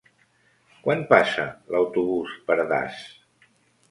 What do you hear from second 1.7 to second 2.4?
l'autobús